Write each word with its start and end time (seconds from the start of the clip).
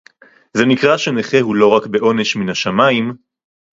זה 0.53 0.65
נקרא 0.65 0.97
שנכה 0.97 1.39
הוא 1.41 1.55
לא 1.55 1.67
רק 1.67 1.85
בעונש 1.85 2.35
מן 2.35 2.49
השמים 2.49 3.13